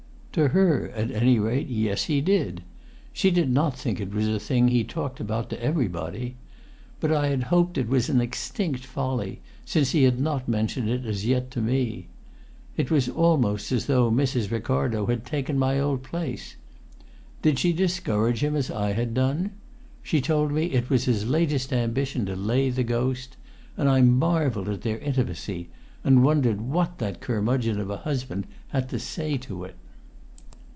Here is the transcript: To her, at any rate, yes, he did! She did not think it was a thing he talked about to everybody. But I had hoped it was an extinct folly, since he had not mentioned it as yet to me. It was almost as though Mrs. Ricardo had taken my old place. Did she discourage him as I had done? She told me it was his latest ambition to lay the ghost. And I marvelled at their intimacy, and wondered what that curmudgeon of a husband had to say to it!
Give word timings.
To 0.35 0.47
her, 0.47 0.87
at 0.95 1.11
any 1.11 1.39
rate, 1.39 1.67
yes, 1.67 2.03
he 2.05 2.21
did! 2.21 2.63
She 3.11 3.31
did 3.31 3.49
not 3.49 3.77
think 3.77 3.99
it 3.99 4.13
was 4.13 4.29
a 4.29 4.39
thing 4.39 4.69
he 4.69 4.85
talked 4.85 5.19
about 5.19 5.49
to 5.49 5.61
everybody. 5.61 6.37
But 7.01 7.11
I 7.11 7.27
had 7.27 7.43
hoped 7.43 7.77
it 7.77 7.89
was 7.89 8.07
an 8.07 8.21
extinct 8.21 8.85
folly, 8.85 9.41
since 9.65 9.91
he 9.91 10.03
had 10.03 10.21
not 10.21 10.47
mentioned 10.47 10.89
it 10.89 11.05
as 11.05 11.25
yet 11.25 11.51
to 11.51 11.59
me. 11.61 12.07
It 12.77 12.89
was 12.89 13.09
almost 13.09 13.73
as 13.73 13.87
though 13.87 14.09
Mrs. 14.09 14.51
Ricardo 14.51 15.07
had 15.07 15.25
taken 15.25 15.59
my 15.59 15.77
old 15.81 16.01
place. 16.01 16.55
Did 17.41 17.59
she 17.59 17.73
discourage 17.73 18.41
him 18.41 18.55
as 18.55 18.71
I 18.71 18.93
had 18.93 19.13
done? 19.13 19.51
She 20.01 20.21
told 20.21 20.53
me 20.53 20.67
it 20.67 20.89
was 20.89 21.03
his 21.03 21.27
latest 21.27 21.73
ambition 21.73 22.25
to 22.27 22.37
lay 22.37 22.69
the 22.69 22.85
ghost. 22.85 23.35
And 23.75 23.89
I 23.89 23.99
marvelled 23.99 24.69
at 24.69 24.83
their 24.83 24.99
intimacy, 24.99 25.67
and 26.05 26.23
wondered 26.23 26.61
what 26.61 26.99
that 26.99 27.19
curmudgeon 27.19 27.81
of 27.81 27.89
a 27.89 27.97
husband 28.07 28.47
had 28.69 28.87
to 28.91 28.97
say 28.97 29.35
to 29.39 29.65
it! 29.65 29.75